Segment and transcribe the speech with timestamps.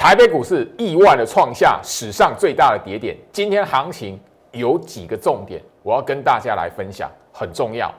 [0.00, 3.14] 台北股市意外的创下史上最大的跌点。
[3.30, 4.18] 今天行情
[4.50, 7.94] 有几个重点，我要跟大家来分享，很重要。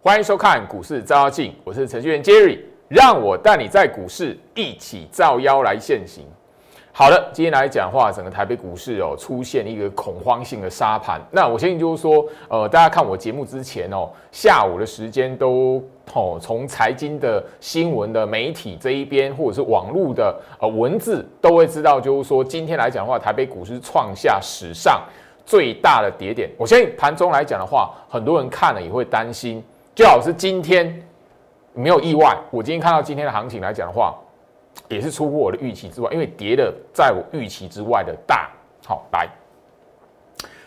[0.00, 6.24] 欢迎收看股市照妖镜，我是程序员 Jerry，让我带你在股市一起照妖来现行。
[6.98, 11.20] 好的，今天来讲的话，整个台北股市哦出现一个恐慌性的沙盘。
[11.30, 15.78] 那我相信就是说，呃，大家看我节目之前哦，下午的时间都
[16.14, 24.98] 哦从财经的新闻的媒体这一边，或者是网络的呃文字，都会知道，就是说今天来讲的话，台北股市创下史上
[25.44, 26.48] 最大的跌点。
[26.56, 29.62] 我相信盘中来讲的话，很多人看了也会担心。
[29.94, 30.98] 最好是今天
[31.74, 34.14] 没有意外，我今天看到今天的行情来讲的话，
[34.88, 38.50] 也是出乎我的预期之外，因为跌的在我预期之外的大。
[38.84, 39.28] 好，来，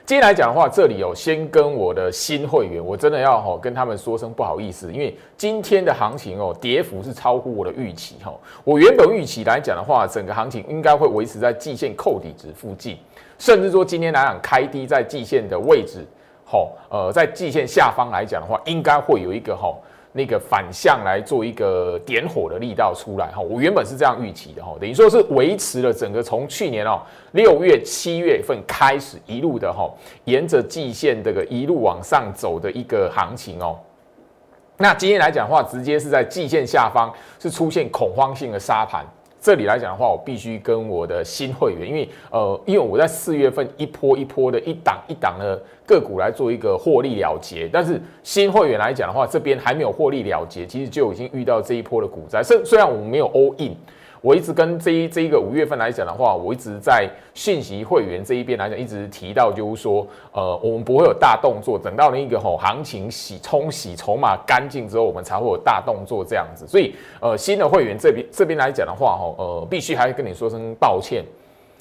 [0.06, 8.34] 今天来讲的话，这里有先跟我的新会员，我真的要哈跟他们说声不好意思，因为今天的行情哦，跌幅是超乎我的预期哈。
[8.66, 12.98] 我原本预期来讲的话，整个行情应该会维持在季线扣底值附近，
[13.38, 16.06] 甚至说今天来讲开低在季线的位置。
[16.44, 19.72] 好，呃，在季线下方来讲的话，应该会有一个哈
[20.12, 23.42] 那个反向来做一个点火的力道出来哈。
[23.42, 27.02] 我原本是这样预期的哈，等于说是维持了整个从去年哦
[27.34, 29.90] 六月七月份开始一路的哈，
[30.26, 33.78] 沿着季线这个一路往上走的一个行情哦。
[34.78, 39.06] 那今天来讲的话，直接是在季线下方是出现恐慌性的杀盘。
[39.42, 52.44] 这里来讲的话，我必须跟我的新会员，因为呃，因为我在四月份一波一波的一档一档的个股来做一个获利了结，但是新会员来讲的话，这边还没有获利了结，其实就已经遇到这一波的股灾。
[52.44, 53.76] 虽虽然我们没有 all in。
[54.22, 66.68] 我一直跟这一这一个五月份来讲的话，我一直在信息会员这一边来讲，一直提到就是说，呃，我们不会有大动作，等到那个吼行情洗冲洗筹码干净之后，我们才会有大动作这样子。
[66.68, 71.24] 所以，呃，新的会员这边这边来讲的话，吼，呃，必须还跟你说声抱歉，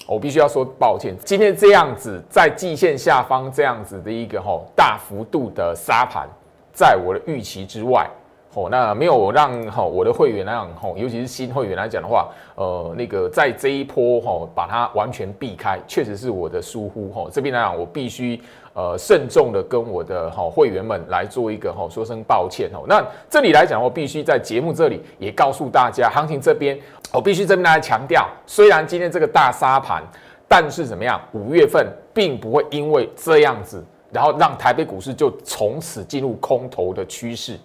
[0.06, 6.28] 我必须要说抱歉，今天这样子在季线下方这样子的一个吼大幅度的杀盘，
[6.72, 8.08] 在我的预期之外。
[8.54, 17.28] 哦，那没有让哈我的会员那样哈，尤其是新会员来讲的话，呃，那个在这一波哈把它完全避开，确实是我的疏忽哈。
[17.30, 18.40] 这边来讲，我必须
[18.72, 22.84] 呃慎重的跟我的哈会员们来做一个哈说声抱歉哦。
[22.88, 26.76] 那这里来讲，我必须在节目这里也告诉大家，行情这边
[27.12, 30.02] 我必须这边来强调，虽然今天这个大沙盘，
[30.48, 37.56] 但是怎么样，五月份并不会因为这样子，然后让台北股市就从此进入空头的趋势。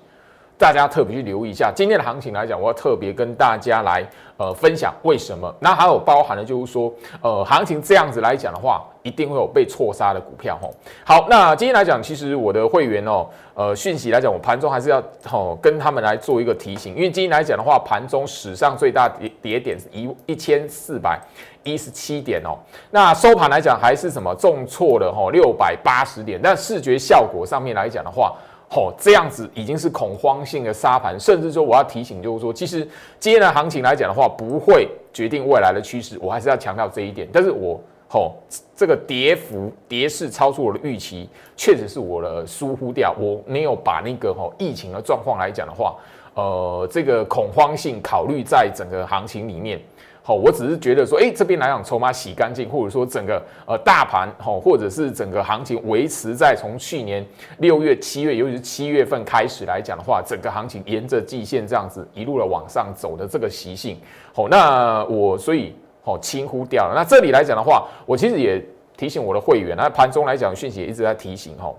[0.57, 4.05] 大家特别去留意一下今天的行情来讲，我要特别跟大家来
[4.37, 5.53] 呃分享为什么。
[5.59, 10.73] 那还有包含的就是说，呃，行情这样子来讲的话，一定会有被错杀的股票吼。
[11.03, 21.19] 好，那今天来讲，其实我的会员哦，呃，讯息来讲，我盘中还是要吼跟他们来做一个提醒，因为今天来讲的话，盘中史上最大跌跌点是一一千四百
[21.63, 22.57] 一十七点哦。
[22.91, 28.33] 那收盘来讲还是什么重挫了吼六百八十点，但视觉效果上面来讲的话。
[28.75, 32.87] 哦，这样子已经是恐慌性的沙盘，甚至说我要提醒，就是说，其实
[33.19, 37.27] 今天的行情来讲的话，不会决定未来的趋势，我还是要强调这一点。
[37.31, 37.79] 但是我，
[38.09, 38.33] 吼，
[38.75, 45.95] 这个跌幅跌势超出我的预期，确实是我的疏忽掉，我没有把那个吼疫情的状况来讲的话，
[46.33, 49.79] 呃，这个恐慌性考虑在整个行情里面。
[50.25, 57.25] 好，我只是觉得说，哎，这边来讲筹码洗干净，或者说整个呃大盘，好，或者是整个行情维持在从去年
[57.57, 63.99] 六月、七月，尤其是七月份开始来讲的话，整个行情沿着季线这样子一路的往上走的这个习性，
[64.33, 66.93] 好，那我所以好轻忽掉了。
[66.95, 68.63] 那这里来讲的话，我其实也
[68.95, 71.69] 提醒我的会员，那盘中来讲讯息也一直在提醒，哈，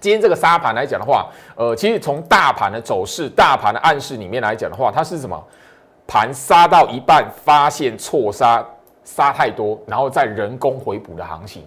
[0.00, 5.38] 今天这个沙盘来讲的话，呃，其实从大盘的走势、大盘的暗示里面来讲的话，它是什么？
[6.06, 8.64] 盘杀到一半，发现错杀
[9.04, 11.62] 杀太多，然后再人工回补的行情，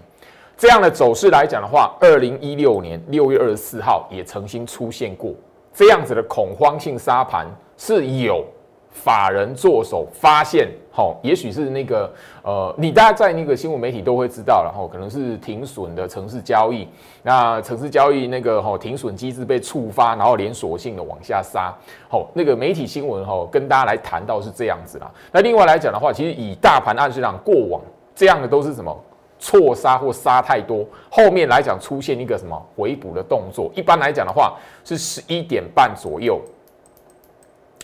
[0.57, 5.33] 这样的走势来讲的话，二零一六年六月二十四号也曾经出现过
[5.73, 7.47] 这样子的恐慌性杀盘
[7.77, 8.45] 是有。
[8.91, 12.11] 法人做手发现，好，也许是那个，
[12.43, 16.87] 呃，你大家在那个新闻媒体都会知道，然后可能是停损的城市交易，
[17.23, 21.73] 那城市交易那个哈停损机制被触发，然后连锁性的往下杀，
[22.09, 25.09] 好，那个媒体新闻哈跟大家来谈到是这样子啦。
[25.31, 27.81] 那另外来讲的话，其实以大盘暗示上过往
[28.15, 28.93] 这样的都是什么
[29.37, 36.41] 错杀或杀太多，后面来讲出现一个什么回补的动作，一般来讲的话是十一点半左右，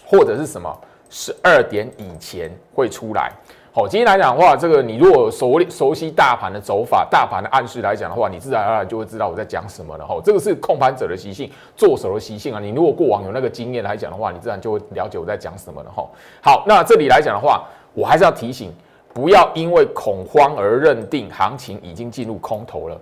[0.06, 0.76] 或者是什么。
[1.18, 3.32] 十二点以前会出来，
[3.72, 10.06] 好，今天来讲的话，这个你如果熟熟悉大盘的走法、大盘的暗示来讲的话，你自然而然就会知道我在讲什么了。
[10.06, 12.60] 哈，这个是控盘者的习性，做手的习性啊。
[12.60, 15.90] 你如果过往有那个经验来讲的话，你自然就会了解我在讲什么了。
[15.90, 16.06] 哈，
[16.42, 17.64] 好，那这里来讲的话，
[17.94, 18.70] 我还是要提醒，
[19.14, 23.02] 不要因为恐慌而认定行情已经进入空头了。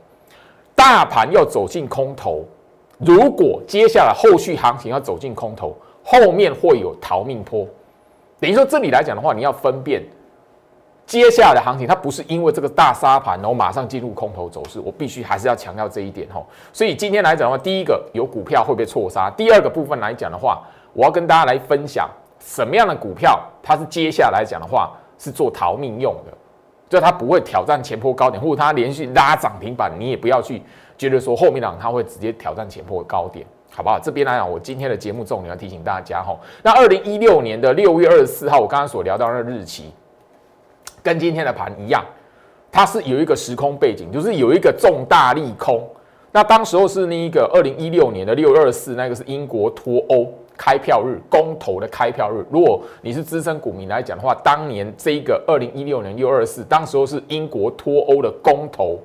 [0.75, 2.45] 大盘要走进空头，
[3.00, 7.68] 如果接下来后续行情要走进空头，后面会有逃命坡。
[8.44, 10.04] 等于说这里来讲的话，你要分辨。
[11.06, 14.81] 接下来的行情，它不是因为这个大沙盘，然后马上进入空头走势。
[14.81, 16.45] 我必须还是要强调这一点吼。
[16.74, 20.62] 所以今天来讲的话，第一个有股票会被错杀；第二个部分来讲的话，
[20.92, 26.38] 我要跟大家来分享什么样的股票，它是接下来讲的话是做逃命用的，
[26.89, 30.62] 就它不会挑战前坡高点，或者它连续拉涨停板，你也不要去
[30.98, 34.00] 觉得说后面档它会直接挑战前坡高点，好不好？
[34.00, 36.40] 这边来讲，我今天的节目重点要提醒大家吼。
[36.62, 39.92] 那二零一六年的六月二十四号，我刚刚所聊到那日期。
[41.02, 42.06] 跟今天的盘一样，
[42.72, 45.86] 它是有一个时空背景，就是有一个重大利空。
[46.31, 52.46] 那当时候是那一个二零一六年的六月二十四，那个是英国脱欧开票日，公投的开票日。
[52.50, 59.00] 如果你是资深股民来讲的话，当年这一个二零一六年六二四，当时候是英国脱欧的公投，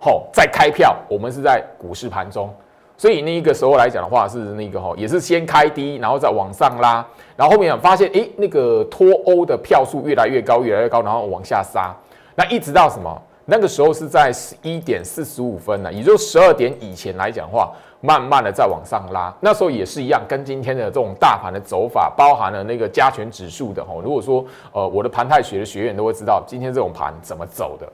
[0.00, 2.52] 好在开票，我们是在股市盘中。
[2.98, 7.06] 所以那一个时候来讲的话，是那个哈，也是先开低，然后再往上拉，
[7.36, 11.94] 然后后面发现，哎，那个脱欧的票数越来越高，越来越高，然后往下杀，
[12.34, 13.22] 那一直到什么？
[13.48, 17.70] 那个时候是在十一点四十五分呢，也就十二点以前来讲话，
[18.00, 19.32] 慢慢的在往上拉。
[19.40, 23.94] 那时候也是一样，跟今天的这种大盘的走法，包含了那个加权指数的哈。
[24.02, 27.86] 如果说呃，我的盘态学的学员都会知道，今天这种盘怎么走的。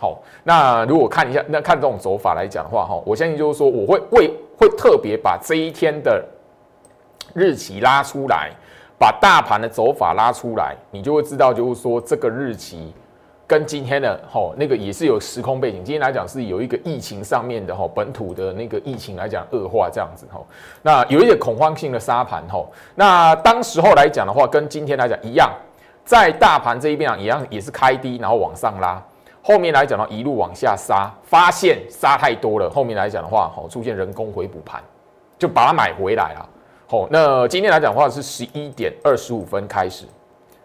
[0.00, 6.24] 好，那如果看一下，那看这种走法来讲的话，哈，我相信就是说，我会为会特别把这一天的
[7.34, 8.50] 日期拉出来，
[8.98, 12.94] 把大盘的走法拉出来，你就会知道，就是说这个日期
[13.46, 15.84] 跟今天的哈那个也是有时空背景。
[15.84, 20.40] 今天来讲是有一个疫情上面的哈本土的那个疫情来讲恶化这样子哈，
[20.80, 22.64] 那有一点恐慌性的沙盘哈。
[22.94, 25.52] 那当时候来讲的话，跟今天来讲一样，
[26.06, 29.02] 在大盘这一边啊，一样也是开低，然后往上拉。
[29.42, 32.68] 后面来讲呢，一路往下杀，发现杀太多了。
[32.68, 34.82] 后面来讲的话，好出现人工回补盘，
[35.38, 36.48] 就把它买回来了。
[36.86, 40.04] 好，那今天来讲的话是十一点二十五分开始，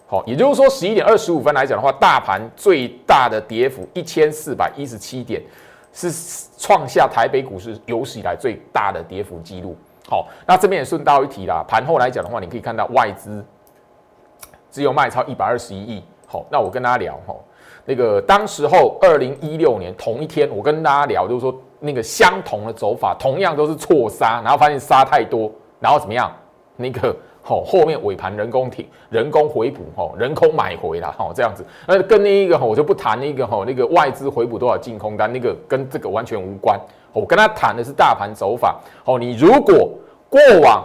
[0.08, 5.42] 好，也就是说十一点二十五分来讲的话，大盘最大的跌幅一千四百一十七点，
[5.94, 6.12] 是
[6.58, 9.76] 创下台北股市有史以来最大的跌幅记录。
[10.10, 13.44] 好，那这边也顺道一提啦，盘后来讲的话，你可以看到外资
[14.70, 16.04] 只有卖超一百二十一亿。
[16.28, 17.34] 好，那我跟大家聊哈。
[17.86, 26.32] 那个当时候，二零一六年同一天，我跟大家聊，就是说那个相同的走法，同样都是错杀，然后发现杀太多，然后怎么样？
[26.76, 31.64] 那个吼后面尾盘人工停，人工回补，吼人工买回了，吼这样子。
[31.88, 36.80] 那跟那一个吼我就不谈那个吼那个外资回补多少净空单，那个跟这个完全无关。
[37.14, 38.80] 我跟他谈的是大盘走法。
[39.06, 39.92] 哦，你如果
[40.30, 40.84] 过往。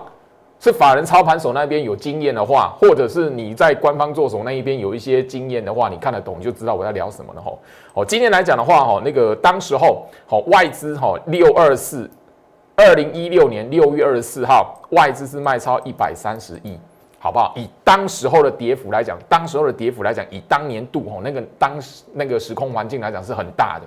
[0.61, 7.59] 是法人操盘手那边有经验的话，或者是你在官方做手那一边有一些经验的话，你看得懂就知道我在聊什么了吼。
[7.95, 12.09] 哦，今天来讲的话，哈，那个当时候，好外资哈六二四，
[12.77, 16.79] 二零一六年六月二十四号，外资是卖超一百三十亿，
[17.19, 17.55] 好不好？
[17.57, 23.87] 以当时候的跌幅来讲，当时候的跌幅来讲，以当年度吼那个当时那个时空环境来讲是很大的。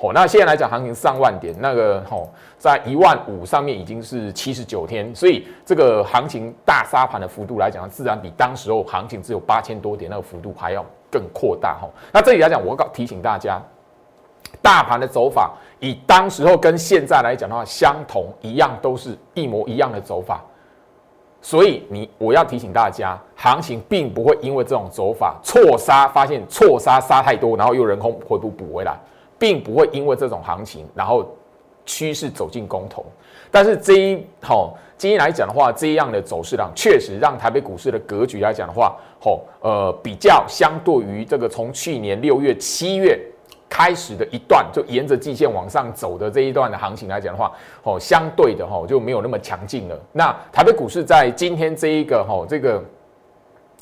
[0.00, 11.88] 哦，那现在来讲，行情上万点，那个哦，在一万五上面已经是七十九天，所以这个行情大杀盘的幅度来讲，自然比当时候行情只有八千多点那个幅度还要更扩大哈。
[12.12, 13.60] 那这里来讲，我告提醒大家，
[14.62, 20.40] 大盘的走法以当时候跟现在来讲的话，相同一样，都是一模一样的走法，
[21.42, 28.96] 所以你我要提醒大家，行情并不会因为这种走法错杀，发现错杀杀太多，然后又人空回补补回来。
[29.38, 31.24] 并不会因为这种行情，然后
[31.86, 33.04] 趋势走进公投。
[33.50, 43.18] 但是这一好今天来讲的话，这样的走势量确实让台北股市的格局来讲的话，吼呃比较相对于这个从去年六月、七月
[43.68, 47.52] 开始的一段，就沿着季线往上走的这一段的行情来讲的话，
[47.82, 49.98] 吼相对的吼就没有那么强劲了。
[50.12, 52.82] 那台北股市在今天这一个吼这个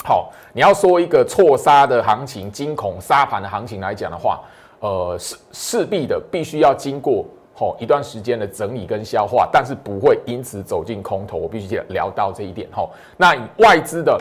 [0.05, 4.41] 好，你要说一个错杀的行情、惊恐杀盘的行情来讲的话。
[4.87, 7.27] 呃，势势必的必须要经过
[7.57, 11.37] 吼一段时间的整理跟消化，但是不会因此走进空头。
[11.37, 12.91] 我必须聊到这一点吼。
[13.17, 14.17] 那外资的，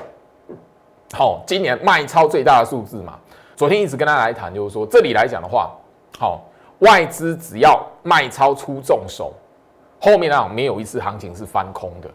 [1.14, 3.20] 好，今年卖超最大的数字嘛，
[3.56, 5.72] 昨天一直跟大家来谈，就是说这里来讲的话，
[6.18, 6.42] 好，
[6.80, 9.34] 外资只要卖超出重手，
[10.02, 12.10] 后面那种没有一次行情是翻空的。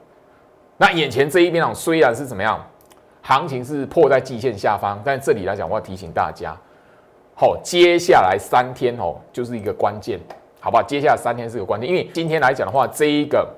[0.76, 2.61] 那眼前这一边啊，虽然是怎么样，
[3.23, 6.57] 行情是破在季线下方，但这里来讲，我要提醒大家，
[7.40, 10.20] 好，接下来三天哦，就是一个关键，
[10.61, 10.82] 好不好？
[10.82, 13.49] 接下来三天是个关键，因为今天来讲的话，这一个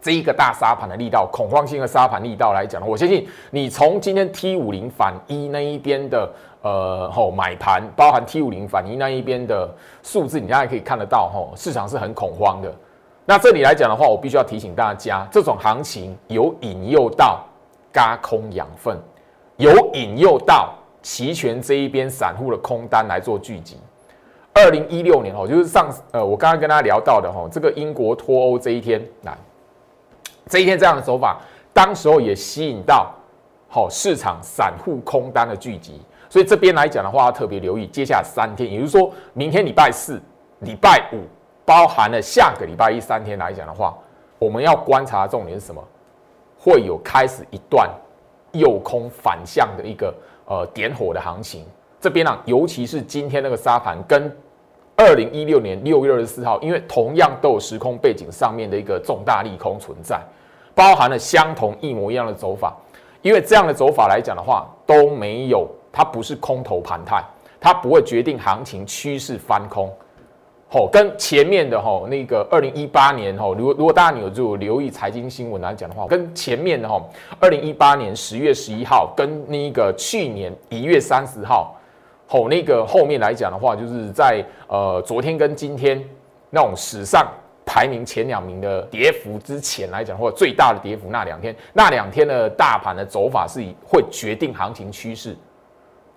[0.00, 6.32] 这一个大沙盘的力道，恐慌性的沙盘力道来讲，我相信你从今天 T 五零反一那一边的
[6.62, 9.68] 呃吼买盘，包含 T 五零反一那一边的
[10.04, 12.72] 数字，你大概可以看得到吼，市场是很恐慌的。
[13.24, 17.44] 那这里来讲的话，我必须要提醒大家，这种行情有引诱到。
[17.92, 18.96] 加空养分，
[19.56, 23.78] 有引诱到期权这一边散户的空单来做聚集。
[24.52, 29.36] 二零一六年哦，就是上呃，我刚刚跟大家聊到的哈，这个英国脱欧这一天来，
[30.46, 31.40] 这一天这样的走法，
[31.72, 33.14] 当时候也吸引到
[33.68, 36.00] 好市场散户空单的聚集。
[36.28, 40.20] 所以这边来讲的话，要特别留意接下来三天，也就是说明天礼拜四、
[40.60, 41.22] 礼拜五，
[41.64, 43.96] 包含了下个礼拜一三天来讲的话，
[44.38, 45.82] 我们要观察重点是什么？
[46.58, 47.88] 会有开始一段
[48.50, 50.12] 右空反向的一个
[50.48, 51.64] 呃点火的行情，
[52.00, 54.34] 这边啊，尤其是今天那个沙盘跟
[54.96, 60.20] 二零一六年六月二十四号，因为同样都有时空背景上面的一个重大利空存在，
[60.74, 62.76] 包含了相同一模一样的走法，
[63.22, 67.22] 因为这样的走法来讲的话，都没有它不是空头盘态，
[67.60, 69.92] 它不会决定行情趋势翻空。
[70.70, 77.08] 吼，跟前面的吼那个二零一八年吼，如果如果大家有就留意财经新闻来讲的话，跟前面的吼
[77.40, 81.74] 二零一八年十月十一号，跟那个去年一月三十号，
[82.26, 86.04] 吼那个后面来讲的话，就是在呃昨天跟今天
[86.50, 87.26] 那种史上
[87.64, 95.34] 排名前两名的跌幅之前来讲，或者最大的跌幅那两天，那两天的大盘的走法是以会决定行情趋势，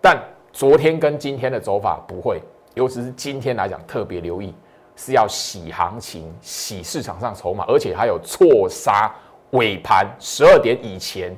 [0.02, 2.42] 但昨天跟今天的走法不会。
[2.74, 4.54] 尤其是今天来讲，特别留意
[4.96, 9.14] 是要洗行情、洗市场上筹码，而且还有错杀
[9.52, 11.36] 尾盘十二点以前，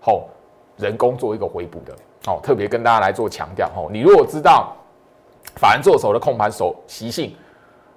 [0.00, 0.28] 吼
[0.76, 1.92] 人工做一个回补的，
[2.30, 4.72] 哦，特别跟大家来做强调，吼，你如果知道
[5.56, 7.34] 法人做手的控盘手习性，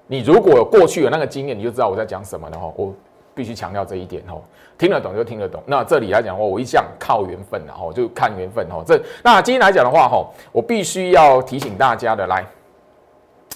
[0.07, 2.91] 你如果有过去有那个经验，你就知道我在讲什么了，哈，我
[3.35, 4.43] 必须强调这一点，吼，
[4.79, 5.61] 听得懂就听得懂。
[5.67, 12.43] 那这里来讲的话，我一向靠缘分的，吼，就看缘分，吼，这那今天来讲的话，吼，我必须要提醒大家的来。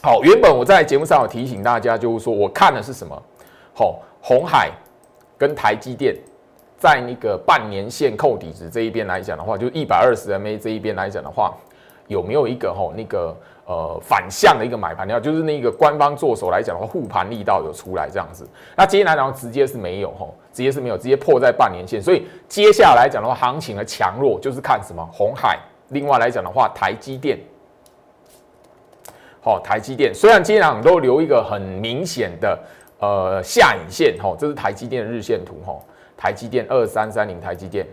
[0.02, 3.20] 好，原本我在节目上有提醒大家，就是说我看的是什么？
[3.74, 4.72] 好，红海
[5.38, 6.16] 跟台积电
[6.78, 11.56] 在那个半年线扣底值这一边来讲的话，就一百二十 MA 这一边来讲的话，
[12.08, 13.36] 有没有一个吼那个
[13.66, 15.20] 呃反向的一个买盘料？
[15.20, 18.48] 就是那个官方做手来讲的话，护盘力道有出来这样子。
[18.76, 22.00] 那接下来讲直接是没有吼，直接是没有，直接破在半年线。
[22.00, 25.04] 所以接下来讲的话，行情的强弱就是看什么？
[25.12, 25.58] 红海。
[25.90, 27.40] 另外来讲的话，台积电。
[29.46, 32.60] 好，台积电虽然今天都留一个很明显的
[32.98, 35.78] 呃下影线，哈，这是台积电的日线图，哈，
[36.18, 37.86] 台积电二三三零，台积电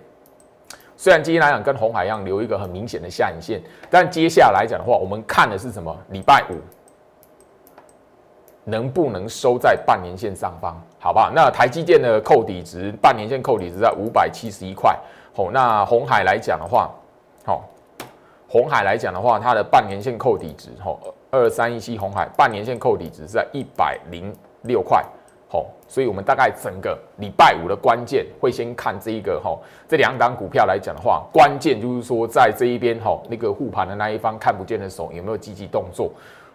[0.97, 5.94] 虽然今天来讲跟红海一样留一个很明显的下影线，但接下来讲的话，我们看的是什么？
[6.09, 6.54] 礼拜五
[8.64, 10.82] 能不能收在半年线上方？
[10.99, 14.99] 好吧，那台积电的扣底值，半年线扣底值在五百七十一块，
[15.35, 16.90] 好，那红海来讲的话，
[17.44, 17.68] 好，
[18.49, 20.97] 红海来讲的话，它的半年线扣底值，哈。
[21.32, 24.30] 二三一七红海半年线扣底值是在一百零
[24.64, 25.02] 六块，
[25.48, 29.58] 好，所以我们大概整个礼拜五的关键会先看这一个哈，
[29.88, 36.12] 这两档股票来讲的话，关键就是说在这一边哈，那个护盘的那一方看不见的手有没有积极动作？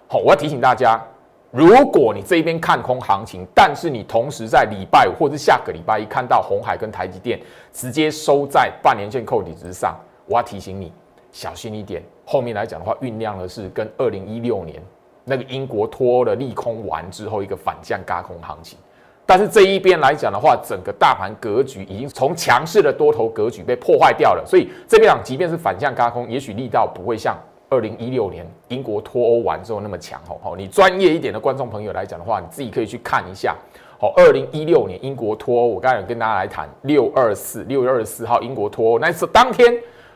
[0.08, 1.04] 好，我要提醒大家，
[1.50, 7.40] 如果你这一边看空行情，但是你同时在礼拜五或者下个礼拜一看到红海跟台积电
[7.74, 10.94] 直接收在半年线扣底值上，我要提醒你
[11.32, 12.04] 小心一点。
[12.30, 14.84] 后面来讲的话，酝酿的是跟二零一六年
[15.24, 18.78] 那个英国脱欧的利空完之后一个反向轧空行情。
[19.26, 24.44] 但是这一边来讲的话，整个大盘格局已经从强势的多头格局被破坏掉了。
[24.46, 27.38] 所以这边讲，即便是反向轧空，也许力道不会像
[27.70, 30.22] 二零一六年英国脱欧完之后那么强。
[30.28, 33.56] 吼吼，你专业一点的观众朋友来讲的话，你自己可以去看一下。
[34.00, 39.74] 好，二零一六年英国脱欧，我刚才有跟大家来谈六二四六月二十四号英国脱欧那次当天，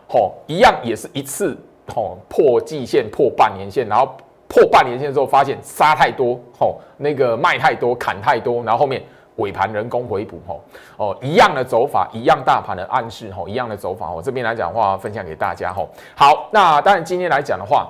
[0.09, 1.57] 吼一样也是一次。
[1.93, 4.15] 吼破季线破半年线，然后
[4.47, 9.01] 破半年线之后发现杀太多，吼那个卖太多砍太多，然后后面
[9.37, 10.61] 尾盘人工回补，吼
[10.97, 17.89] 哦一样的走法，一样大盘的暗示，吼一样的走法，我这边来讲的话分享给大家，吼好，那当然今天来讲的话，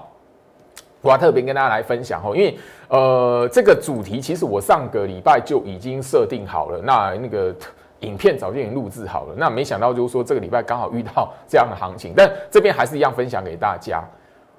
[1.01, 2.57] 我要特别跟大家来分享，吼因为
[2.89, 7.55] 呃这个主题其实我上个礼拜就已经设定好了，那那个。
[8.01, 14.03] 影片早就已经录制好了，那没想到就是说这个礼拜刚好遇到这样的行情，但这边还是一样分享给大家。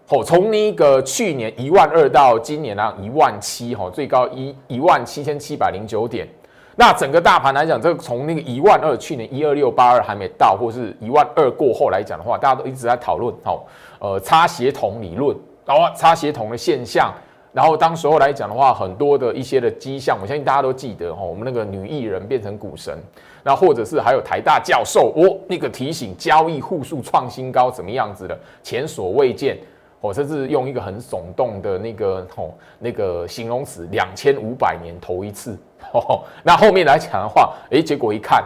[0.08, 6.26] 吼，从那个去年一万二到今年呢一万七，哈最高一一万七千七百零九点，
[6.76, 13.64] 那整个大盘来讲，这从那个一万二，去年一二六八二还没到，或是一万二过后来讲的话，大家都一直在讨论，好，
[14.00, 15.34] 呃，差协同理论，
[15.64, 17.14] 然后差协同的现象，
[17.52, 22.98] 然后当时候来讲的话，很多的一些的迹象，我相信大家都记得，哈，我们那个女艺人变成股神，
[23.42, 29.58] 那或者是还有台大教授，哦，那个提醒交易户数创新高，怎么样子的，前所未见。
[30.00, 35.56] 我甚至用一个很耸动的那个吼那个形容词，两千五百年头一次
[35.92, 36.24] 哦。
[36.42, 38.42] 那后面来讲的话，诶，结果一看，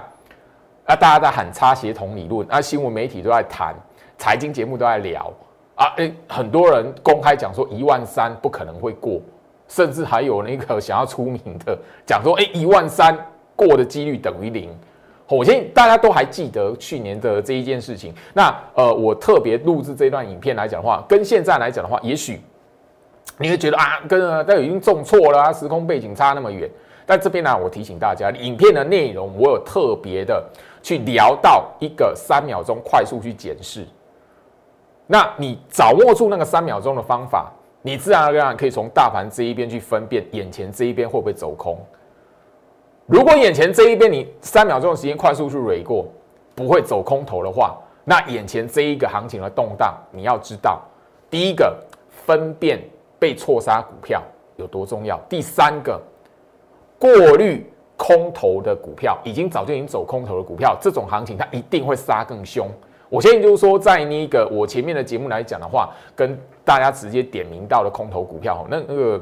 [0.85, 3.75] 啊，大家在喊差协同理论，啊，新闻媒体都在谈，
[4.19, 5.33] 财经节目都在聊，
[5.76, 9.19] 啊，诶，很多人公开讲说一万三不可能会过，
[9.67, 13.17] 甚至还有那个想要出名的讲说，诶，一万三
[13.56, 14.70] 过的几率等于零。
[15.28, 18.14] 我相信大家都还记得去年的这一件事情。
[18.32, 22.40] 那呃，我特别录制这段影片来讲的话，跟现在来讲的话，也许
[23.38, 26.70] 你会觉得啊，跟啊，都已经重错了啊，时空背景差那么远。
[27.04, 30.44] 但这边呢，我提醒大家，影片的内容我有特别的
[30.80, 33.84] 去聊到一个三秒钟快速去检视。
[35.08, 41.78] 那你掌握住那个三秒钟的方法，你自然而然可以从大盘这一边去分辨眼前这一边会不会走空。
[43.06, 46.06] 如果眼前这一边你三秒钟的时间快速去蕊过，
[46.56, 50.82] 不会走空头的话，那眼前这一个行情的动荡，你要知道，
[51.30, 51.76] 第一个
[52.10, 52.82] 分辨
[53.16, 54.20] 被错杀股票
[54.56, 56.02] 有多重要，第三个
[56.98, 57.64] 过滤
[57.96, 62.68] 空头的股票，已经早就已经走空头的股票，这种行情它一定会杀更凶。
[63.08, 69.20] 我现在就是说，在那个我前面的节目来讲的话，跟大家直接点名到的空头股票，那那个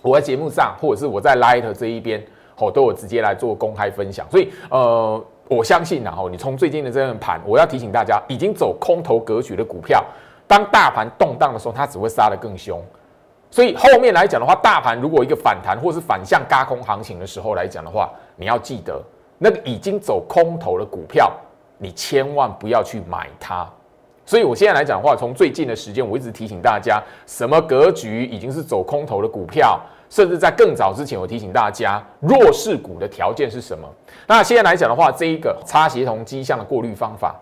[0.00, 2.24] 我在节目上或者是我在 Light 这一边。
[2.58, 10.04] 哦，都有直接来做公开分享，所以呃，我相信然后你从最近的这份盘，我要提醒大家，已经走空头格局的股票，
[10.46, 12.82] 当大盘动荡的时候，它只会杀得更凶。
[13.50, 19.00] 所以后面来讲的话，大盘如果一个反弹或是反向嘎空行情的时候来讲的话，你要记得
[19.38, 21.32] 那个已经走空头的股票，
[21.78, 23.66] 你千万不要去买它。
[24.26, 29.80] 所以我现在来讲的话，从最近的时间，我一直提醒大家，什么格局已经是走空头的股票。
[30.10, 33.88] 甚至在更早之前，我提醒大家，弱势股的条件是什么？
[34.26, 37.34] 那现在来讲的话，这一个差协同迹象的过滤方法，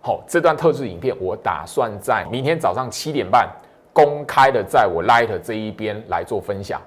[0.00, 3.48] 好，这段特制影片我打算在明天早上七点半
[3.92, 6.80] 公开的，在我 Light 这一边来做分享。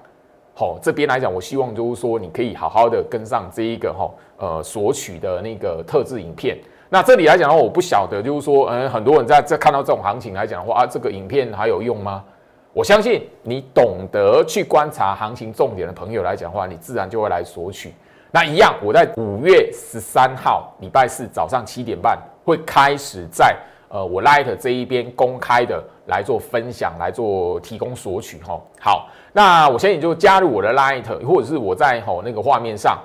[0.54, 6.58] 好，这边来讲，我希望就是说，你可以好好的跟上这一个哈，呃，索取的那个特制影片。
[6.88, 12.24] 那这里来讲的话，我不晓得就是说，嗯，很多人在在看到这种行情来讲的话啊，这个影片还有用吗？
[12.72, 17.92] 我相信你懂得去观察行情重点的朋友来讲的话，你自然就会来索取。
[18.30, 23.56] 那一样，我在五月十三号礼拜四早上七点半会开始在
[23.88, 28.60] 呃我 Light 这一边公开的来做分享，来做提供索取哈。
[28.78, 32.98] 好，那我现在就加入我的 Light，或者是我在吼那个画面上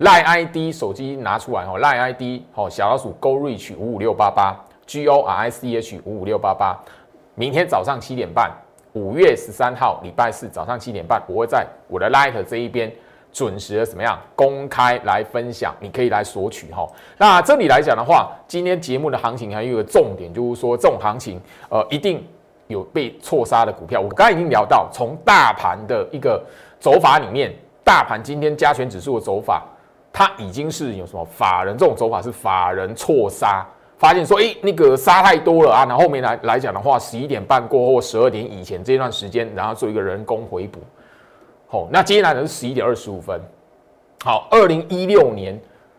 [0.00, 6.76] Light ID 手机拿出来哈，Light ID 好小老鼠 Go Reach 五五六八八 G O R I C H 五五六八八，
[7.36, 8.50] 明天早上七点半。
[8.94, 12.92] 五月十三号，礼拜四早上七点半，我会在我的 Light 这一边
[13.32, 16.86] 准时的怎么样公开来分享，你可以来索取哈。
[17.18, 22.24] 那这里来讲的话，今天节目的行情还有一个重点，就是说这种行情，呃，一定
[22.68, 24.00] 有被错杀的股票。
[24.00, 26.40] 我刚才已经聊到，从大盘的一个
[26.78, 27.52] 走法里面，
[27.82, 29.64] 大盘今天加权指数的走法，
[30.12, 33.66] 它已经是有什么法人这种走法是法人错杀。
[34.04, 35.86] 发现说，哎，那个杀太多了啊！
[35.88, 40.78] 然后面来来讲的话，十一点半过后，十二点以前这段时间，然后做一个人工回补。
[41.66, 43.40] 好，那接下来呢是十一点二十五分。
[44.22, 45.58] 好，二零一六年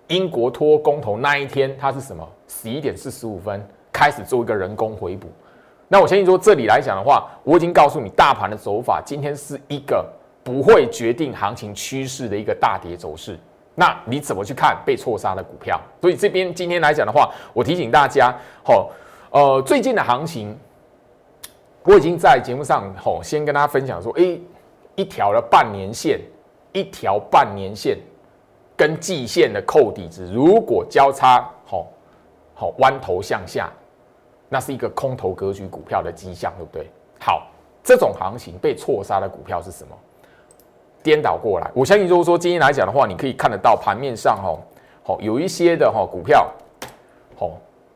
[0.10, 2.24] 英国脱公投那一天，它是什么？
[2.48, 5.28] 十一点四十五分开始做一个人工回补。
[5.88, 10.06] 那我相信说，这里来讲的话，我已经告诉你，大盘的走法今天是一个
[10.44, 13.36] 不会决定行情趋势的一个大跌走势。
[13.76, 15.80] 那你怎么去看被错杀的股票？
[16.02, 18.34] 所以这边今天来讲的话，我提醒大家，
[18.64, 18.90] 吼，
[19.32, 20.58] 呃，最近的行情，
[21.84, 24.40] 我已经在节目上吼先跟大家分享说，哎，
[24.96, 26.22] 一条的半年线，
[26.72, 27.98] 一条半年线
[28.78, 31.88] 跟季线的扣底值，如果交叉，吼，
[32.54, 33.70] 好弯头向下，
[34.48, 36.90] 那是一个空头格局股票的迹象，对不对？
[37.20, 37.48] 好，
[37.84, 39.98] 这种行情被错杀的股票是什么？
[41.06, 44.58] 颠倒过来，我相信就是说，今天来讲的话，你可以看得到盘面上哈，
[45.04, 46.52] 好有一些的哈股票，
[47.38, 47.52] 好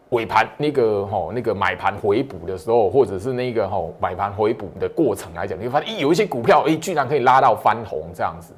[0.10, 8.54] 尾盘那个哈那个买盘回补的时候，或者是那个哈买盘回补的过程来讲，你会发现，咦，有一些股票，哎，居然可以拉到翻红这样子，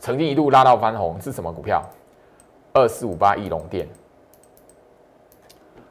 [0.00, 1.80] 曾经一度拉到翻红是什么股票？
[2.72, 3.86] 二四五八亿龙电。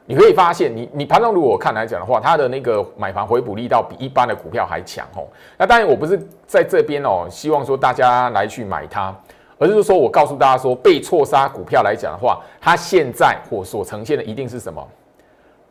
[0.06, 5.26] 你可以发现，你你盘中如果看来讲的话，它的那个买盘回补力道比一般的股票还强哦。
[5.56, 9.16] 那当然我不是在这边哦，希望说大家来去买它，
[9.58, 14.86] 而是说我告诉大家说，被错杀股票来讲的话，它现在或所呈现的一定是什么？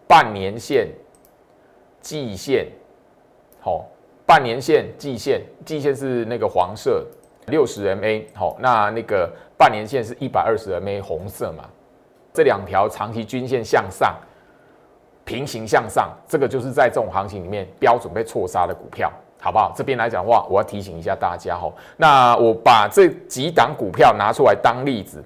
[0.08, 0.88] 半年线、
[2.02, 2.68] 季线，
[3.62, 3.86] 好，
[4.26, 7.06] 半年线、季线，季线是那个黄色，
[7.48, 11.64] 六十 MA，好，那那个半年线是一百二十 MA，红色嘛，
[12.34, 14.16] 这两条长期均线向上，
[15.24, 19.12] 平行向上，这个就是在这种行情里面标准被错杀的股票。
[19.40, 19.74] 好不好？
[19.76, 21.70] 这边来讲的话，我要提醒一下大家哈。
[21.98, 25.22] 那我把这几档股票拿出来当例子，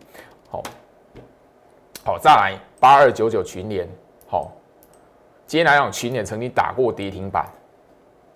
[0.49, 0.63] 好，
[2.03, 3.87] 好，再来八二九九群联，
[4.27, 4.51] 好，
[5.45, 7.45] 今天来讲群联曾经打过跌停板，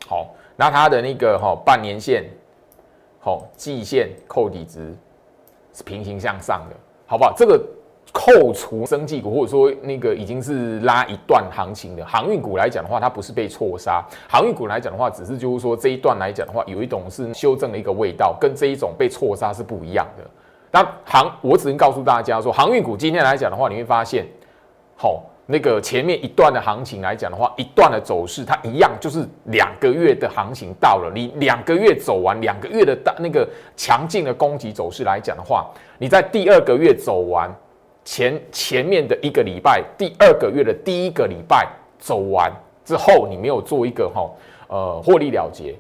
[0.08, 2.26] 好，那它的那个哈半年线，
[3.20, 4.96] 好，季线扣底值
[5.74, 6.76] 是平行向上的，
[7.08, 7.34] 好不好？
[7.36, 7.60] 这个。
[8.14, 14.04] 扣除生技股，或者说那个已经是拉一段行情的航运股来讲的话，它不是被错杀。
[14.28, 20.24] 航运股来讲的话，只是就是说这一段来讲的话，有一种是修正的一个味道，跟这一种被错杀是不一样的。
[20.72, 24.26] 那航，我只能告诉大家说，航运股今天来讲的话，你会发现，
[24.98, 33.48] 好，那个前面一段的行情来讲的话，一段的走势，它一样就是两个月的行情到了，你两个月走完，两个月的大那个
[33.78, 35.66] 强劲的攻击走势来讲的话，
[35.98, 37.50] 你在第二个月走完。
[38.04, 41.68] 前前面的一个礼拜，第二个月的第一个礼拜
[42.00, 42.52] 走完
[42.84, 44.30] 之后，你没有做一个哈
[44.68, 45.76] 呃获利了结，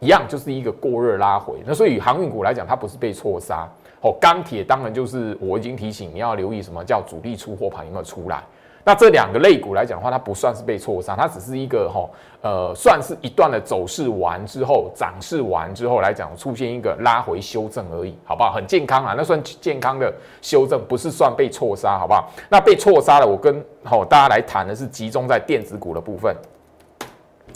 [0.00, 1.58] 一样就是一个过热拉回。
[1.66, 3.68] 那所以航运股来讲，它不是被错杀。
[4.00, 8.42] 哦，钢铁当然就是我已经提醒你要留意什么叫主力出货盘有没有出来。
[8.88, 12.08] 那这两个类股来讲的话，它不算是被错杀，它只是一个哈
[12.40, 18.50] 呃，算是一段的走势完之后，涨势完之后来讲出现一个拉回修正而已，好不好？
[18.50, 22.30] 很健康啊，那算健康的修正，不是算被错杀，好不好？
[22.48, 26.34] 那被错杀了，我跟好大家来谈的是集中在电子股的部分。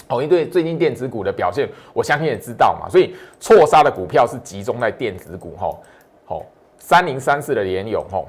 [0.08, 5.74] 哦，因为最近电子股的表现，我相信也知道嘛，所以错杀的股票是集中在电子股，哈，
[6.26, 6.42] 好，
[6.76, 8.22] 三零三四的联勇，哈，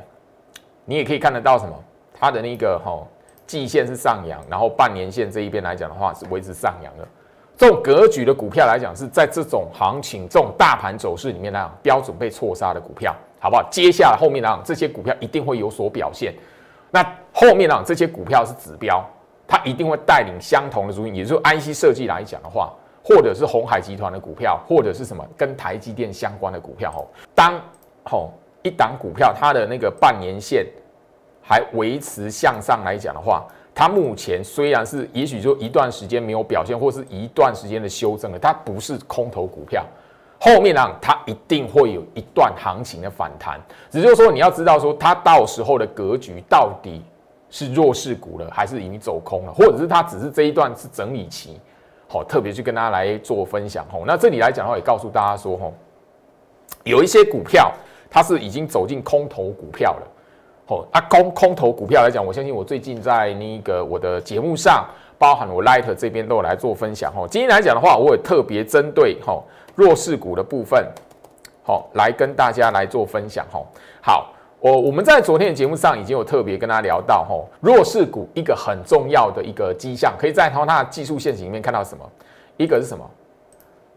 [0.86, 1.78] 你也可以看得到什么？
[2.24, 3.06] 它的那个哈
[3.46, 7.06] 季线是上扬，然后半年线这一边来讲的话是维持上扬的。
[7.58, 13.68] 这种格局的股票来讲，是在这种行情、这种大盘走势里面来讲，标准被错杀的股票，好不好？
[13.70, 16.34] 接下来后面来讲，这些股票一定会有所表现。
[16.92, 19.06] 那后面来讲，这些股票是指标，
[19.46, 22.72] 它一定会带领相同的主因，也就是说，IC 设计来讲的话，
[23.04, 27.06] 或者是红海集团的股票，或者是什么跟台积电相关的股票，吼，
[27.36, 27.60] 当
[28.06, 28.32] 吼
[28.62, 30.66] 一档股票它的那个半年线。
[31.46, 39.86] 还维持向上来讲的话，它目前虽然是也许就一段时间没有表现，或是一段时间的修正了，它不是空头股票，
[40.40, 43.60] 后面呢它一定会有一段行情的反弹。
[43.92, 47.02] 只是说你要知道说它到时候的格局到底
[47.50, 51.60] 是弱势股了，还是已经走空了，或者是它只是这一段是整理期，
[52.08, 54.04] 好特别去跟大家来做分享吼。
[54.08, 55.74] 那这里来讲的话，也告诉大家说吼，
[56.84, 57.70] 有一些股票
[58.10, 60.08] 它是已经走进空头股票了。
[60.68, 64.86] 哦，啊，空空头股票来讲，我相信我最近在那个我的节目上，
[65.20, 67.12] 包含我 Light 这边都有来做分享。
[67.14, 69.44] 哈，今天来讲的话，我也特别针对哈
[69.76, 70.88] 弱势股的部分，
[71.66, 73.46] 好来跟大家来做分享。
[73.52, 73.62] 哈，
[74.02, 82.10] 好，我我们在昨天的节目上已经有特别跟大家聊到，哈弱势股一个很重要的一个迹象，可以在它的技术线型里面看到什么？
[82.56, 83.06] 一个是什么？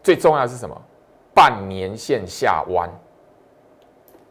[0.03, 0.75] 最重要是什么？
[1.33, 2.89] 半年线下弯。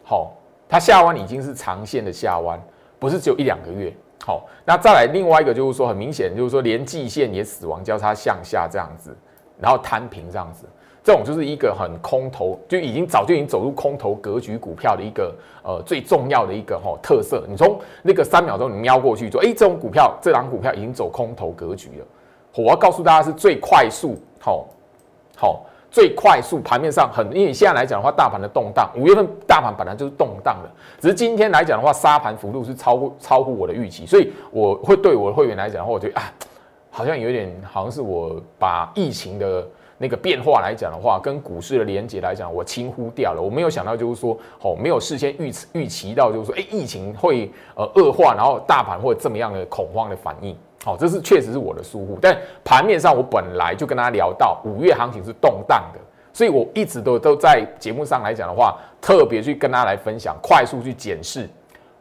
[0.05, 0.35] 好。
[0.69, 2.61] 它下弯已经是长线的下弯，
[2.99, 3.93] 不是只有一两个月。
[4.25, 9.17] 好，那再来另外一个就是说，很明显就是说，连季线也死亡交叉向下这样子，
[9.61, 10.67] 然后摊平这样子，
[11.05, 17.45] 这种就是一个很空头，就已经早就已经走入空头格局股票的一个呃最重要的一个哈特色。
[17.49, 22.07] 你从那个三秒钟你瞄过去说，哎，这种股票这档股票已经走空头格局了。
[22.57, 24.67] 我要告诉大家是最快速，好，
[25.37, 25.65] 好。
[25.97, 36.31] 最快速盘面上很，因为现在来讲的话，大盘的动荡，五月份大盘本来就是动荡的，只是今天来讲的话，杀盘幅度是超乎超乎我的预期，所以我会对我的会员来讲的话，我觉得啊，
[36.91, 50.55] 好像有点好像是我把疫情的那个变化来讲的话，跟股市的连接来讲，我轻忽掉了，我没有想到就是说，哦，没有事先预预期到就是说，哎，疫情会呃恶化，然后大盘会这么样的恐慌的反应。
[50.87, 55.99] 好，这是确实是我的疏忽，但盘面上我本来就跟大家聊到五月行情是动荡的，
[56.33, 61.51] 所以我一直都都在节目上来讲的话，特别去跟大家来分享，快速去检视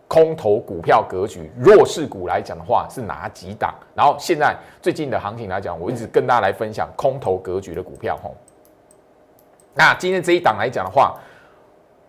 [0.07, 8.15] 空头股票格局，弱势股来讲的话是哪几档，然后现在最近的行情来讲，我一直跟大家来分享空头格局的股票。
[8.21, 8.35] 吼，
[9.73, 11.15] 那今天这一档来讲的话，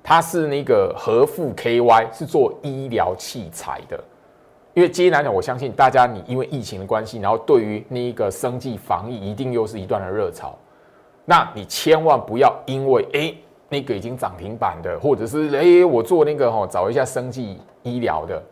[0.02, 3.98] 它是那个和富 KY 是做医疗器材的。
[4.76, 10.54] 因为接下来讲，我相信大家，你因为疫情的关系，然后对于那一个生计防疫，一定又是一段的热潮。
[11.24, 13.34] 那你千万不要因为哎
[13.70, 18.42] 那个已经涨停板的，或者是哎，我做那个哈，找一下生技医疗的，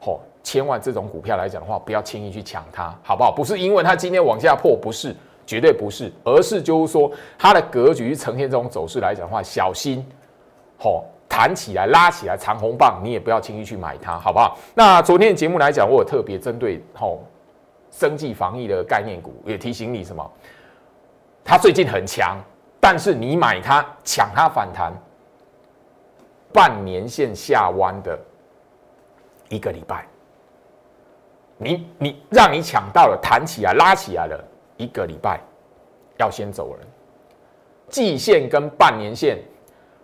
[0.00, 3.30] 吼，千万这种股票来讲的话，不要轻易去抢它，好不好？
[3.30, 10.02] 不是因为它今天往下破，不是，绝对不是，而是就是说它的格局呈现这种走势来讲的话，小心，
[10.78, 14.56] 吼，弹起来拉起来长红棒，你也不要轻易去买它，好不好？
[14.72, 17.24] 那昨天的节目来讲，我有特别针对吼
[17.90, 20.30] 生计防疫的概念股，也提醒你什么？
[21.44, 22.38] 它最近很强。
[22.78, 24.92] 但是你买它抢它反弹，
[26.52, 28.16] 半年线下弯的
[29.48, 30.06] 一个礼拜，
[31.56, 34.38] 你你让你抢到了弹起来拉起来了
[34.76, 35.40] 一个礼拜，
[36.16, 36.86] 要先走人。
[37.88, 39.38] 季线跟半年线，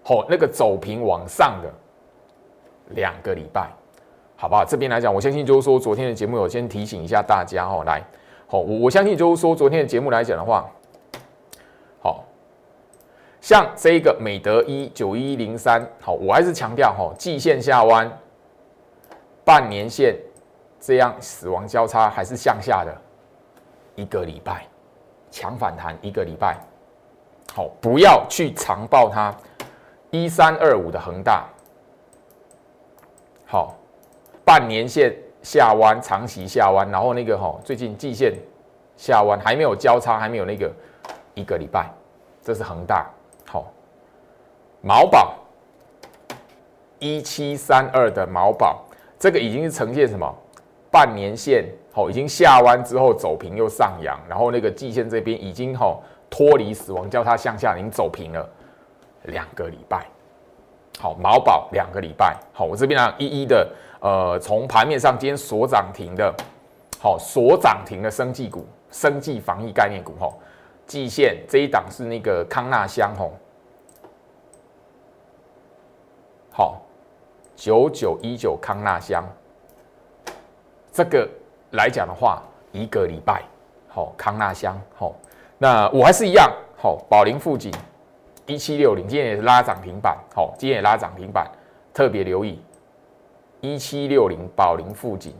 [0.02, 1.72] 吼那个走平往上的
[2.94, 3.70] 两个礼拜，
[4.36, 4.64] 好不好？
[4.64, 8.02] 这边来讲，我相信就是说昨天的节目，我先提醒一下大家哦，来，
[8.46, 10.68] 好，我我相信就是说昨天的节目来讲的话。
[12.02, 12.24] 好
[13.42, 18.10] 像这个美德一九一零三，好，我还是强调哈，季线下弯，
[19.44, 20.16] 半年线
[20.80, 22.94] 这样死亡交叉还是向下的，
[23.96, 24.66] 一个礼拜
[25.30, 26.58] 强反弹一个礼拜，
[27.54, 29.34] 好，不要去长报它。
[30.10, 31.46] 一三二五的恒大，
[33.46, 33.74] 好，
[34.44, 38.34] 半年线下弯，长期下弯，然后那个哈，最近季线
[38.96, 40.72] 下弯还没有交叉，还没有那个
[41.34, 41.88] 一个礼拜，
[42.42, 43.08] 这是恒大。
[43.46, 43.66] 好，
[44.80, 45.36] 毛宝。
[46.98, 48.84] 一七三二的毛宝，
[49.18, 50.30] 这个已经是呈现什么？
[50.90, 51.64] 半年线？
[51.92, 58.46] 好，已经下弯之后走平又上扬，然后那个季线这边已经好脱离死亡交叉向下，已经走平了。
[59.24, 60.06] 两个礼拜。
[60.98, 62.36] 好，毛宝两个礼拜。
[62.52, 63.68] 好，我这边呢一一的
[64.00, 66.34] 呃，从盘面上今天所涨停的，
[67.00, 70.34] 好所涨停的生技股、生技防疫概念股，吼。
[70.86, 73.32] 季线这一档是那个康纳香吼，
[76.50, 76.82] 好，
[77.54, 79.24] 九九一九康纳香，
[80.90, 81.30] 这个
[81.70, 83.44] 来讲的话，一个礼拜，
[83.86, 85.14] 好康纳香，好，
[85.58, 87.72] 那我还是一样，好宝林富锦
[88.50, 91.48] 一七六零，今天也是拉涨停板，好，今天也拉涨停板，
[91.94, 92.60] 特别留意
[93.60, 95.32] 一七六零宝林富锦。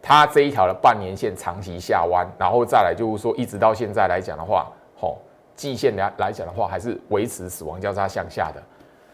[0.00, 5.18] 它这一条的半年线长期下弯，然后再来就是说，一直到现在来讲的话，好，
[5.54, 8.62] 季线来来讲的话，还是维持死亡交叉向下的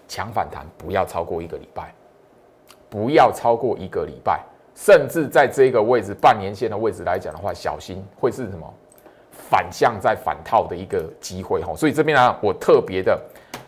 [0.06, 1.92] 强反弹，不要超过一个礼拜，
[2.88, 4.44] 不要超过一个礼拜，
[4.76, 8.72] 甚至在这个位置半年线的位置来讲的话，小心会是什么
[9.48, 13.18] 反向再反套的一个机会，吼，所以这边呢，我特别的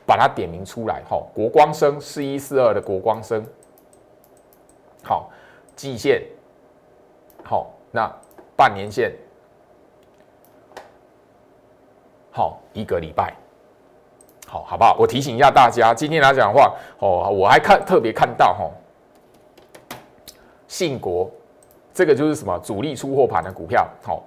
[0.06, 3.44] 把它点名出来，吼，国光生四一四二的国光生，
[5.02, 5.30] 好，
[5.74, 6.22] 季线。
[7.44, 8.08] 好，那
[8.56, 9.12] 半年线，
[12.30, 13.34] 好一个礼拜，
[14.46, 14.96] 好好不好？
[14.96, 18.70] 我提醒一下大家，今天来讲的话，哦，我还看特别看到哈，
[20.68, 21.28] 信国
[21.92, 24.22] 这个就是什么主力出货盘的股票，好，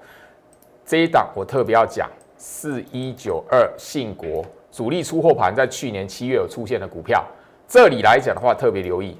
[0.85, 7.25] 这一档我特别要讲四一九二信国主力出货盘在去年七月有出现的股票，
[7.67, 9.17] 这里来讲的话特别留意。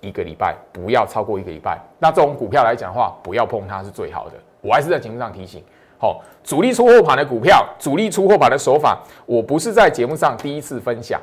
[0.00, 4.34] 一个礼拜不要超过一个礼拜，那这种股票来讲的话，不要碰它是最好的。
[4.60, 5.62] 我还是在节目上提醒，
[5.98, 11.20] 好，主力出货盘的股票，主力出货盘的手法，我不是在节目上第一次分享。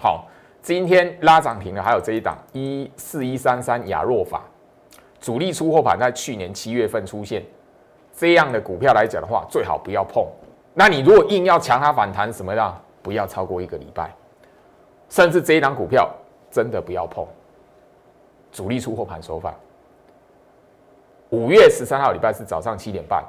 [0.00, 0.26] 好，
[0.62, 4.42] 今天拉涨停的还有这一档一四一三三亚若法，
[5.20, 7.42] 主力出货盘在去年七月份出现
[8.14, 10.26] 这样的股票来讲的话，最好不要碰。
[10.74, 14.10] 那你如果硬要抢它反弹什么的，不要超过一个礼拜，
[15.08, 16.08] 甚至这一档股票
[16.50, 17.26] 真的不要碰。
[18.50, 19.54] 主力出货盘手法，
[21.30, 23.24] 五月十三号礼拜四早上七点半，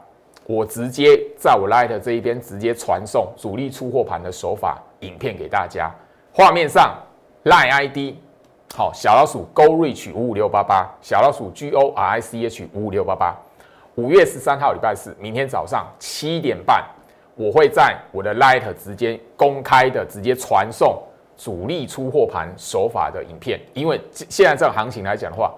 [0.45, 5.89] 我直接在我 Light 这一边直接传送主力出货盘的手法影片给大家。
[6.33, 6.93] 画面上
[7.45, 8.15] Line ID
[8.75, 13.37] 好小老鼠 Go Reach 五五六八八，小老鼠 G O R I C H 五五六八八。
[13.95, 16.83] 五月十三号礼拜四，明天早上七点半，
[17.35, 21.01] 我会在我的 Light 直接公开的直接传送。
[21.35, 25.51] 主力出货盘手法的影片，因为现在这个行情来讲的话，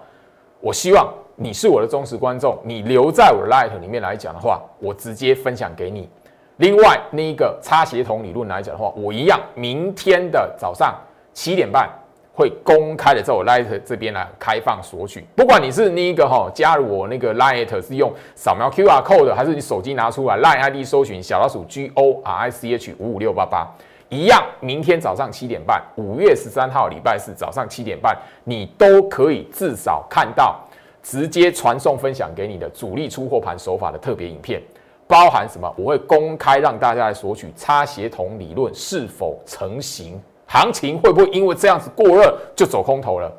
[0.58, 6.08] 我希望你是我的忠实观众，你留在我的 Light 里面来讲的话，我直接分享给你。
[6.56, 10.94] 另外，那一个差协同理论来讲的话，我一样，明天的早上
[11.34, 11.90] 七点半
[12.36, 15.26] 会公开的在我 Light 这边来开放索取。
[15.34, 23.66] 不管你是那一个哈加入我那个 Light 是用扫描 QR Code 还是你手机拿出来 Light ID 搜寻小老鼠 G O R I C H 五五六八八。
[24.08, 30.60] 一样，明天早上七点半，五月十三号礼拜四早上七点半，你都可以至少看到
[31.02, 34.62] 直接传送分享给你的主力出货盘手法的特别影片，
[35.08, 35.74] 包含什么？
[35.76, 43.30] 我会公开让大家来索取差协同理论是否成型行情会不会因为这样子过热就走空头了？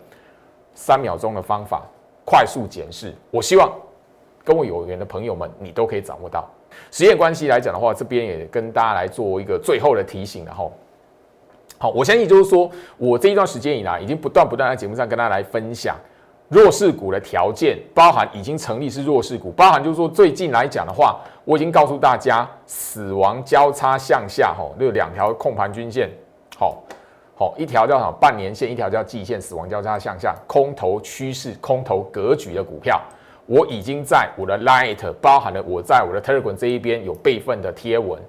[0.74, 1.82] 三秒钟的方法，
[2.26, 3.14] 快速检视。
[3.32, 3.72] 我希望
[4.44, 6.48] 跟我有缘的朋友们，你都可以掌握到。
[6.92, 10.72] 时间关系来讲的话，这边也跟大家来做一个最后的提醒，然后，
[11.80, 15.96] 好，我相信就是说我这一段时间以来，已经不断不断在节目上跟大家来分享
[16.50, 26.10] 弱势股的条件，包含已经成立是弱势股，包含就是说最近来讲的话，我已经告诉大家死亡交叉向下，吼，那两条控盘均线，
[26.60, 26.84] 好，
[27.40, 33.00] 好，一条叫什么半年线，一条叫季线，死亡交叉向下，空头趋势，空头格局的股票。
[33.46, 38.20] 我已经在我的 Light 包含了我在我的 Telegram 这一边有备份的贴文，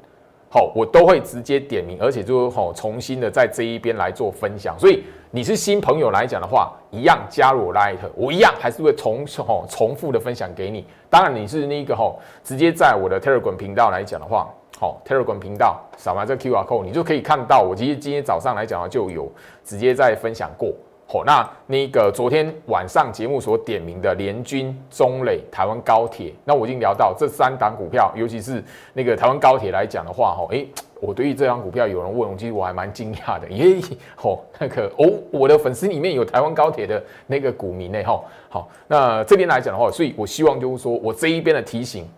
[0.50, 4.78] 好，我都会直接点名，而且就好重新的在这一边来做分享。
[4.78, 10.86] 所以你是新朋友来讲的话，一样加入我 Light，我一样还是会重吼重复的分享给你。
[11.08, 14.48] 当然你是那个吼直接在我的 Telegram 频道来讲的话，
[14.80, 19.28] 好 Telegram 频道扫描这个 QR code，你就可以看到我其实今天早上来讲就有
[19.64, 20.72] 直接在分享过。
[21.04, 28.62] 好，那那个昨天晚上节目所点名的联军、中磊、台湾高铁，那我已经聊到这三档股票，尤其是
[28.92, 30.68] 那个台湾高铁来讲的话，哈，诶，
[31.00, 33.80] 我对于这张股票有人问我，其实我还蛮惊讶的， 耶，
[34.14, 42.08] 吼，那个哦，我的粉丝里面有台湾高铁的那个股民呢，哈，好，那这边来讲的话，所以我希望就是说我这一边的提醒。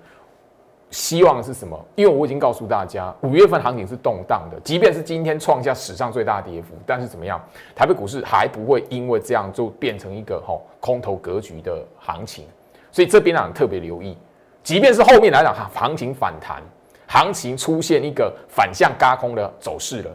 [0.90, 1.78] 希望是什么？
[1.94, 7.40] 因为我已经告诉大家，五月份行情是动荡的，即便是今天创下史上最大跌幅，但是怎么样？
[7.76, 12.44] 台北股市还不会因为这样就变成一个吼空头格局的行情，
[12.90, 14.18] 所以这边啊特别留意，
[14.64, 16.60] 即便是后面来讲行情反弹，
[17.06, 20.10] 行情出现一个反向嘎空的走势了，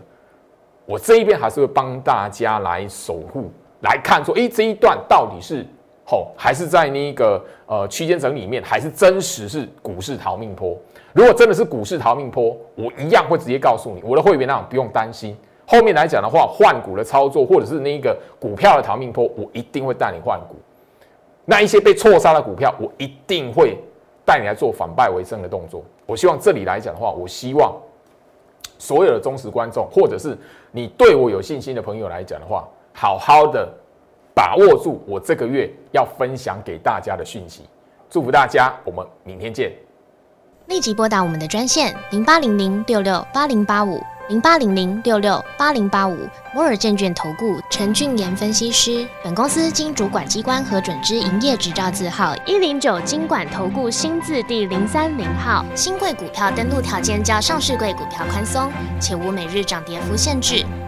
[0.85, 5.65] 我这一边还是会帮大家来守护，来看说，诶，这一段到底是。
[6.07, 10.77] 好，还是在那个呃区间整里面，还是真实是股市逃命坡？
[11.13, 15.35] 如果真的是股市逃命坡，我一样会直接告诉你，我的会员那种不用担心。
[15.65, 20.55] 后面来讲的话，换股的操作，或者是那个股票的逃命坡，我一定会带你换股。
[21.43, 23.75] 那一些被错杀的股票，我一定会
[24.23, 25.83] 带你来做反败为胜的动作。
[26.05, 27.75] 我希望这里来讲的话，我希望
[28.77, 30.37] 所有的忠实观众，或者是
[30.71, 33.67] 你对我有信心的朋友来讲的话，好好的。
[34.35, 37.61] 把握住我这个月要分享给大家的讯息，
[38.09, 39.71] 祝福大家，我们明天见。
[40.67, 46.17] 立即拨打我们的专线零八零零六六八零八五零八零零六六八零八五
[46.53, 49.07] 摩尔证券投顾陈俊言分析师。
[49.23, 55.63] 本公司经主管机关核准之营业执照字号一零九金管投顾新字第零三零号。
[55.75, 58.69] 新贵股票登录条件较上市贵股票宽松，
[58.99, 60.65] 且无每日涨跌幅限制。